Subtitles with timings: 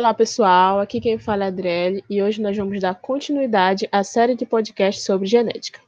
[0.00, 4.02] Olá pessoal, aqui quem fala é a Adriele e hoje nós vamos dar continuidade à
[4.02, 5.78] série de podcasts sobre genética.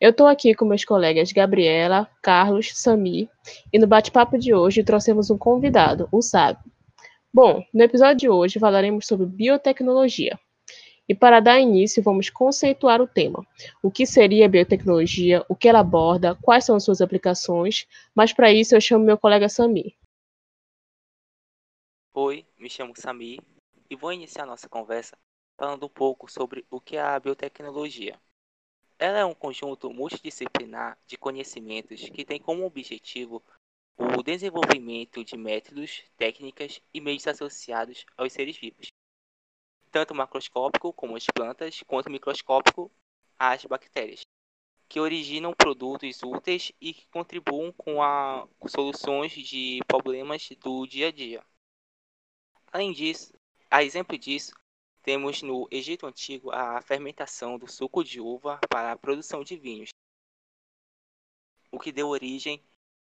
[0.00, 3.28] Eu estou aqui com meus colegas Gabriela, Carlos, Sami
[3.72, 6.62] e no bate-papo de hoje trouxemos um convidado, o Sábio.
[7.34, 10.38] Bom, no episódio de hoje falaremos sobre biotecnologia.
[11.08, 13.44] E para dar início, vamos conceituar o tema.
[13.82, 18.52] O que seria a biotecnologia, o que ela aborda, quais são suas aplicações, mas para
[18.52, 19.96] isso eu chamo meu colega Sami.
[22.20, 23.38] Oi, me chamo Sami
[23.88, 25.16] e vou iniciar nossa conversa
[25.56, 28.20] falando um pouco sobre o que é a biotecnologia.
[28.98, 33.40] Ela é um conjunto multidisciplinar de conhecimentos que tem como objetivo
[33.96, 38.88] o desenvolvimento de métodos, técnicas e meios associados aos seres vivos,
[39.92, 42.90] tanto macroscópico como as plantas, quanto microscópico
[43.38, 44.22] as bactérias,
[44.88, 51.12] que originam produtos úteis e que contribuem com a soluções de problemas do dia a
[51.12, 51.47] dia.
[52.70, 53.32] Além disso,
[53.70, 54.52] a exemplo disso,
[55.02, 59.88] temos no Egito Antigo a fermentação do suco de uva para a produção de vinhos,
[61.72, 62.62] o que deu origem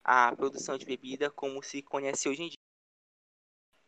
[0.02, 2.56] à produção de bebida como se conhece hoje em dia.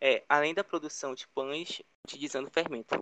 [0.01, 2.95] É, além da produção de pães utilizando fermento.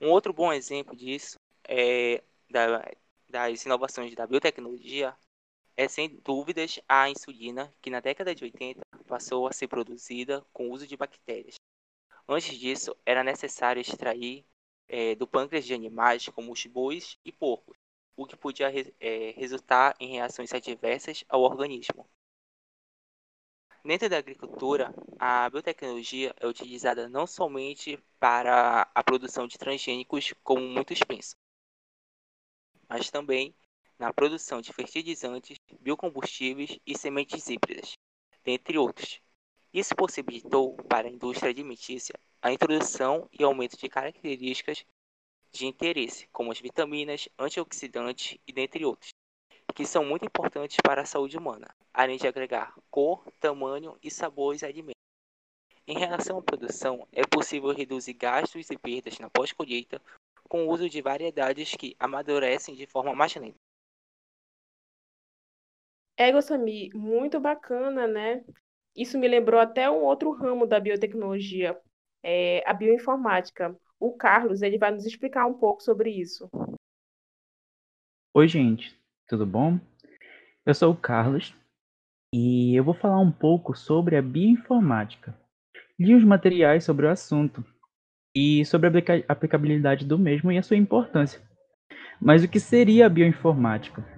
[0.00, 1.36] Um outro bom exemplo disso
[1.68, 2.90] é da,
[3.28, 5.16] das inovações da biotecnologia
[5.76, 10.68] é sem dúvidas a insulina, que na década de 80 passou a ser produzida com
[10.68, 11.56] o uso de bactérias.
[12.28, 14.44] Antes disso, era necessário extrair
[14.88, 17.76] é, do pâncreas de animais como os bois e porcos,
[18.16, 18.68] o que podia
[19.00, 22.08] é, resultar em reações adversas ao organismo.
[23.84, 30.60] Dentro da agricultura, a biotecnologia é utilizada não somente para a produção de transgênicos, como
[30.66, 31.38] muitos pensam,
[32.88, 33.54] mas também
[33.96, 37.96] na produção de fertilizantes, biocombustíveis e sementes híbridas,
[38.44, 39.20] dentre outros,
[39.72, 44.84] isso possibilitou para a indústria alimentícia a introdução e aumento de características
[45.52, 49.10] de interesse, como as vitaminas, antioxidantes e dentre outros,
[49.74, 54.52] que são muito importantes para a saúde humana, além de agregar cor, tamanho e sabor
[54.52, 54.96] aos alimentos.
[55.86, 60.02] Em relação à produção, é possível reduzir gastos e perdas na pós-colheita
[60.48, 63.56] com o uso de variedades que amadurecem de forma mais lenta.
[66.16, 68.44] É, Gossami, muito bacana, né?
[68.96, 71.78] Isso me lembrou até um outro ramo da biotecnologia,
[72.22, 73.76] é, a bioinformática.
[74.00, 76.48] O Carlos, ele vai nos explicar um pouco sobre isso.
[78.34, 78.98] Oi, gente,
[79.28, 79.78] tudo bom?
[80.64, 81.54] Eu sou o Carlos
[82.34, 85.38] e eu vou falar um pouco sobre a bioinformática.
[85.98, 87.64] Li os materiais sobre o assunto
[88.34, 91.40] e sobre a aplicabilidade do mesmo e a sua importância.
[92.20, 94.15] Mas o que seria a bioinformática?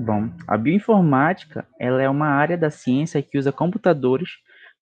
[0.00, 4.30] Bom, a bioinformática ela é uma área da ciência que usa computadores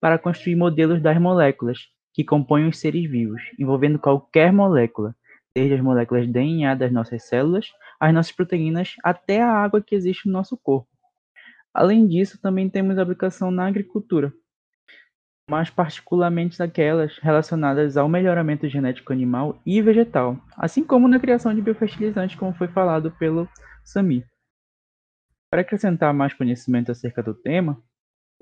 [0.01, 5.17] para construir modelos das moléculas que compõem os seres vivos, envolvendo qualquer molécula,
[5.53, 7.67] desde as moléculas DNA das nossas células,
[7.99, 10.89] as nossas proteínas, até a água que existe no nosso corpo.
[11.75, 14.33] Além disso, também temos aplicação na agricultura,
[15.51, 21.61] mais particularmente naquelas relacionadas ao melhoramento genético animal e vegetal, assim como na criação de
[21.61, 23.49] biofertilizantes, como foi falado pelo
[23.83, 24.25] Sami.
[25.51, 27.83] Para acrescentar mais conhecimento acerca do tema,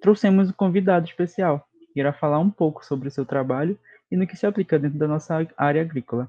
[0.02, 3.78] trouxemos um convidado especial, que irá falar um pouco sobre o seu trabalho
[4.10, 6.28] e no que se aplica dentro da nossa área agrícola.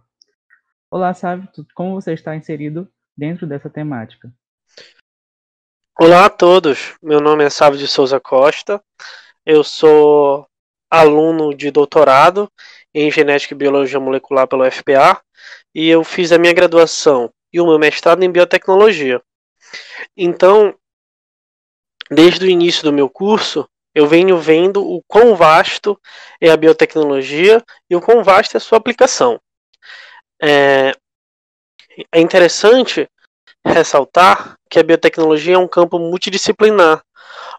[0.91, 4.31] Olá, Sávio, como você está inserido dentro dessa temática?
[5.99, 8.79] Olá a todos, meu nome é Sávio de Souza Costa,
[9.43, 10.47] eu sou
[10.91, 12.51] aluno de doutorado
[12.93, 15.19] em Genética e Biologia Molecular pelo FPA
[15.73, 19.19] e eu fiz a minha graduação e o meu mestrado em Biotecnologia.
[20.15, 20.75] Então,
[22.09, 25.99] desde o início do meu curso, eu venho vendo o quão vasto
[26.39, 29.39] é a biotecnologia e o quão vasta é a sua aplicação.
[30.41, 30.91] É,
[32.11, 33.09] é interessante
[33.65, 37.01] ressaltar que a biotecnologia é um campo multidisciplinar,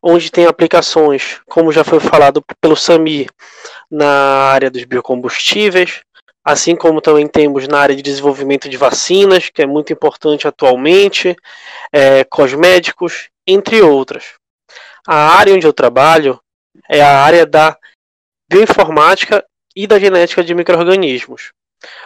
[0.02, 3.26] onde tem aplicações, como já foi falado pelo Sami,
[3.90, 4.08] na
[4.52, 6.02] área dos biocombustíveis,
[6.49, 11.37] assim como também temos na área de desenvolvimento de vacinas, que é muito importante atualmente,
[11.93, 14.33] é, cosméticos, entre outras.
[15.06, 16.41] A área onde eu trabalho
[16.89, 17.77] é a área da
[18.50, 19.45] bioinformática
[19.77, 21.53] e da genética de microrganismos.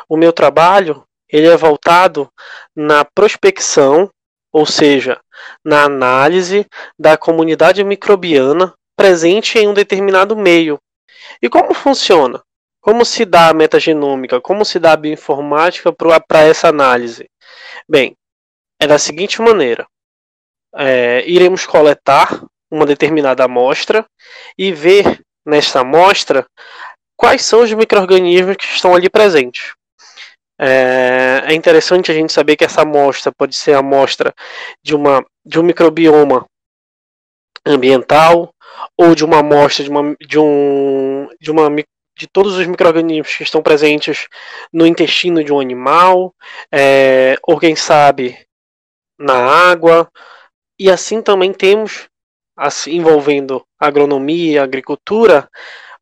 [0.08, 2.28] O meu trabalho ele é voltado
[2.74, 4.10] na prospecção,
[4.52, 5.20] ou seja,
[5.64, 6.66] na análise
[6.98, 10.80] da comunidade microbiana presente em um determinado meio.
[11.40, 12.42] E como funciona?
[12.82, 14.40] Como se dá a metagenômica?
[14.40, 17.30] Como se dá a bioinformática para essa análise?
[17.88, 18.16] Bem,
[18.80, 19.86] é da seguinte maneira:
[20.74, 24.04] é, iremos coletar uma determinada amostra
[24.58, 26.44] e ver nesta amostra
[27.16, 29.74] quais são os micro-organismos que estão ali presentes.
[30.60, 34.34] É, é interessante a gente saber que essa amostra pode ser a amostra
[34.82, 36.44] de, uma, de um microbioma
[37.64, 38.52] ambiental
[38.98, 41.70] ou de uma amostra de, uma, de, um, de, uma,
[42.16, 44.28] de todos os micro-organismos que estão presentes
[44.72, 46.34] no intestino de um animal,
[46.70, 48.38] é, ou quem sabe
[49.18, 50.10] na água.
[50.78, 52.08] E assim também temos,
[52.56, 55.48] assim, envolvendo agronomia agricultura,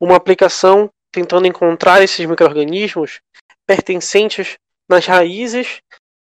[0.00, 3.20] uma aplicação tentando encontrar esses micro-organismos
[3.66, 4.58] pertencentes
[4.88, 5.80] nas raízes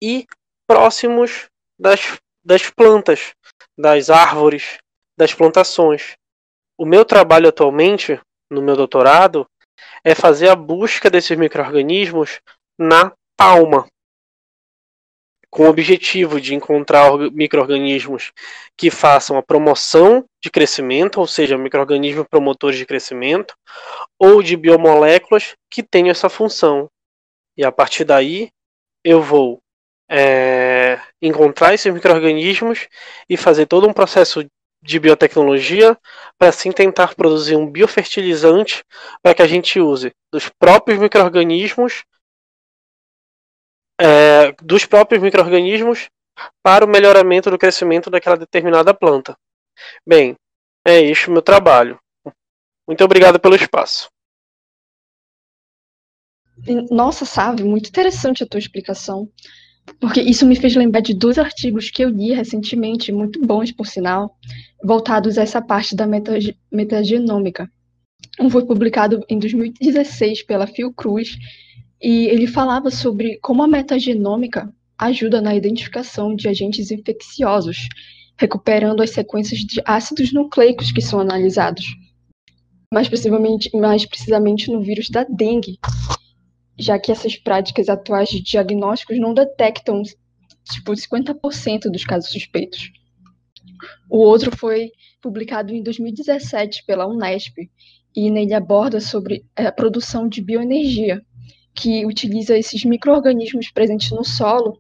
[0.01, 0.25] e
[0.67, 3.33] próximos das, das plantas,
[3.77, 4.77] das árvores,
[5.17, 6.15] das plantações.
[6.77, 8.19] O meu trabalho atualmente,
[8.49, 9.47] no meu doutorado,
[10.05, 12.39] é fazer a busca desses micro-organismos
[12.77, 13.87] na palma,
[15.49, 18.31] com o objetivo de encontrar micro-organismos
[18.77, 23.55] que façam a promoção de crescimento, ou seja, micro-organismos promotores de crescimento,
[24.19, 26.87] ou de biomoléculas que tenham essa função.
[27.57, 28.49] E a partir daí,
[29.03, 29.59] eu vou
[30.07, 32.87] é, encontrar esses micro-organismos
[33.27, 34.45] e fazer todo um processo
[34.85, 35.97] de biotecnologia
[36.37, 38.83] para assim tentar produzir um biofertilizante
[39.21, 42.03] para que a gente use dos próprios micro-organismos
[43.99, 46.09] é, dos próprios micro-organismos
[46.61, 49.37] para o melhoramento do crescimento daquela determinada planta.
[50.07, 50.35] Bem,
[50.85, 51.97] é isso o meu trabalho.
[52.87, 54.09] Muito obrigado pelo espaço.
[56.91, 59.29] Nossa, sabe, muito interessante a tua explicação.
[59.99, 63.87] Porque isso me fez lembrar de dois artigos que eu li recentemente, muito bons, por
[63.87, 64.37] sinal,
[64.83, 66.07] voltados a essa parte da
[66.71, 67.69] metagenômica.
[68.39, 71.37] Um foi publicado em 2016 pela Fiocruz
[72.01, 77.87] e ele falava sobre como a metagenômica ajuda na identificação de agentes infecciosos,
[78.37, 81.85] recuperando as sequências de ácidos nucleicos que são analisados.
[82.93, 85.79] Mais precisamente, mais precisamente no vírus da dengue,
[86.77, 90.01] já que essas práticas atuais de diagnósticos não detectam
[90.71, 92.91] tipo 50% dos casos suspeitos.
[94.09, 94.91] O outro foi
[95.21, 97.57] publicado em 2017 pela Unesp
[98.15, 101.21] e nele aborda sobre a produção de bioenergia,
[101.73, 104.79] que utiliza esses micro-organismos presentes no solo,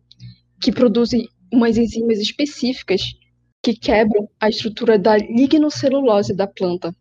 [0.61, 3.13] que produzem umas enzimas específicas
[3.61, 6.95] que quebram a estrutura da lignocelulose da planta.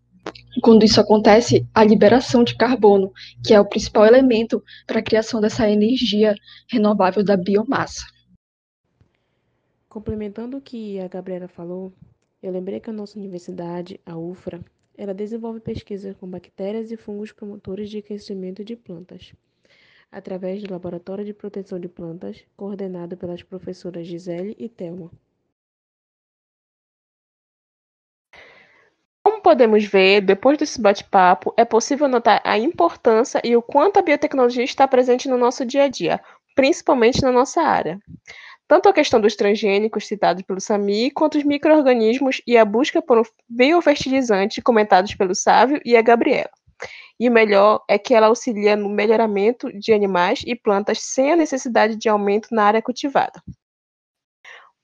[0.63, 3.13] Quando isso acontece, a liberação de carbono,
[3.45, 6.35] que é o principal elemento para a criação dessa energia
[6.69, 8.05] renovável da biomassa.
[9.89, 11.93] Complementando o que a Gabriela falou,
[12.43, 14.61] eu lembrei que a nossa universidade, a UFRA,
[14.97, 19.33] ela desenvolve pesquisas com bactérias e fungos promotores de crescimento de plantas
[20.15, 25.11] através do Laboratório de Proteção de Plantas, coordenado pelas professoras Gisele e Thelma.
[29.45, 34.65] Podemos ver, depois desse bate-papo, é possível notar a importância e o quanto a biotecnologia
[34.65, 36.19] está presente no nosso dia a dia,
[36.57, 38.01] principalmente na nossa área.
[38.67, 43.19] Tanto a questão dos transgênicos citados pelo Sami, quanto os micro-organismos e a busca por
[43.19, 46.49] um biofertilizante comentados pelo Sávio e a Gabriela.
[47.21, 51.37] E o melhor é que ela auxilia no melhoramento de animais e plantas sem a
[51.37, 53.43] necessidade de aumento na área cultivada.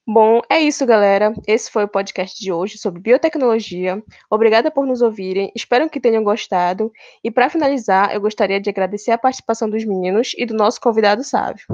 [0.06, 1.32] Bom, é isso, galera.
[1.46, 4.02] Esse foi o podcast de hoje sobre biotecnologia.
[4.30, 5.52] Obrigada por nos ouvirem.
[5.54, 6.90] Espero que tenham gostado.
[7.22, 11.22] E para finalizar, eu gostaria de agradecer a participação dos meninos e do nosso convidado
[11.22, 11.64] sábio.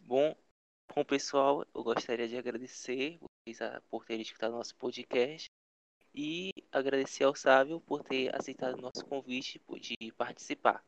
[0.00, 0.34] Bom,
[0.94, 3.58] bom pessoal, eu gostaria de agradecer vocês
[3.90, 5.48] por terem escutado nosso podcast
[6.14, 10.82] e agradecer ao Sávio por ter aceitado nosso convite de participar.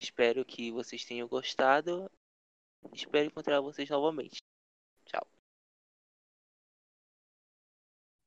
[0.00, 2.10] Espero que vocês tenham gostado.
[2.92, 4.38] Espero encontrar vocês novamente.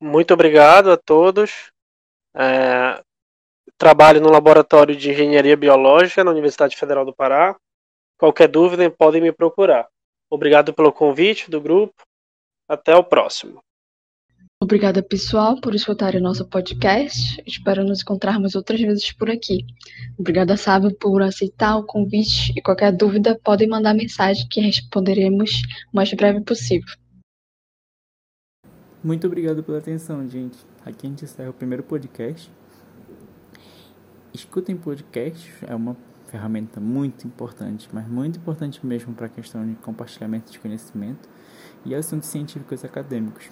[0.03, 1.71] Muito obrigado a todos.
[2.35, 3.01] É,
[3.77, 7.55] trabalho no Laboratório de Engenharia Biológica na Universidade Federal do Pará.
[8.17, 9.87] Qualquer dúvida, podem me procurar.
[10.29, 12.03] Obrigado pelo convite do grupo.
[12.67, 13.61] Até o próximo.
[14.61, 17.41] Obrigada, pessoal, por escutarem o nosso podcast.
[17.47, 19.65] Espero nos encontrarmos outras vezes por aqui.
[20.19, 25.61] Obrigada, Sábio, por aceitar o convite e qualquer dúvida podem mandar mensagem que responderemos
[25.93, 27.02] o mais breve possível.
[29.03, 30.57] Muito obrigado pela atenção, gente.
[30.85, 32.49] Aqui a gente encerra o primeiro podcast.
[34.33, 39.75] Escutem podcast, é uma ferramenta muito importante, mas muito importante mesmo para a questão de
[39.75, 41.27] compartilhamento de conhecimento
[41.83, 43.49] e assuntos científicos e acadêmicos.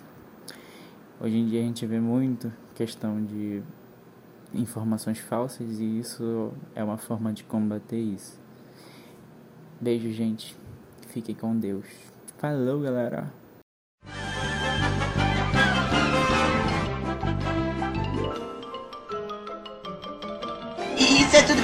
[1.19, 3.61] Hoje em dia a gente vê muito questão de
[4.53, 8.39] informações falsas e isso é uma forma de combater isso.
[9.81, 10.55] Beijo, gente.
[11.07, 11.85] Fiquem com Deus.
[12.37, 13.40] Falou, galera.